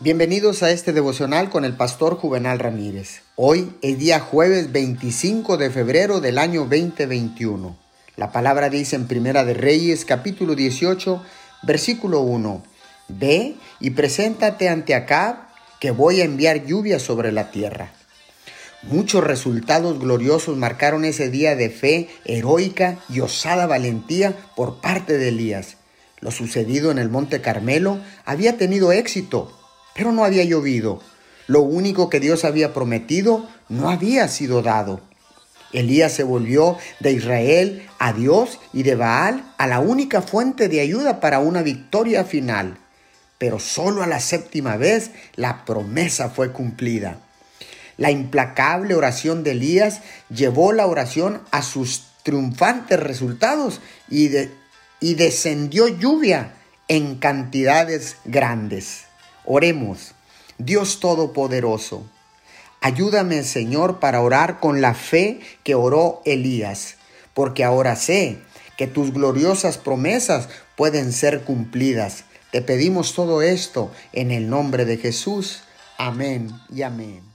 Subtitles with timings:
[0.00, 3.22] Bienvenidos a este devocional con el pastor Juvenal Ramírez.
[3.36, 7.76] Hoy es día jueves 25 de febrero del año 2021.
[8.16, 11.22] La palabra dice en Primera de Reyes capítulo 18
[11.62, 12.64] versículo 1.
[13.06, 15.36] Ve y preséntate ante Acab
[15.78, 17.92] que voy a enviar lluvia sobre la tierra.
[18.82, 25.28] Muchos resultados gloriosos marcaron ese día de fe heroica y osada valentía por parte de
[25.28, 25.76] Elías.
[26.18, 29.60] Lo sucedido en el Monte Carmelo había tenido éxito
[29.94, 31.00] pero no había llovido.
[31.46, 35.00] Lo único que Dios había prometido no había sido dado.
[35.72, 40.80] Elías se volvió de Israel a Dios y de Baal a la única fuente de
[40.80, 42.78] ayuda para una victoria final.
[43.38, 47.18] Pero solo a la séptima vez la promesa fue cumplida.
[47.96, 50.00] La implacable oración de Elías
[50.30, 54.30] llevó la oración a sus triunfantes resultados y,
[55.00, 56.54] y descendió lluvia
[56.88, 59.04] en cantidades grandes.
[59.44, 60.12] Oremos,
[60.58, 62.06] Dios Todopoderoso,
[62.80, 66.96] ayúdame Señor para orar con la fe que oró Elías,
[67.34, 68.38] porque ahora sé
[68.76, 72.24] que tus gloriosas promesas pueden ser cumplidas.
[72.52, 75.62] Te pedimos todo esto en el nombre de Jesús.
[75.98, 77.33] Amén y amén.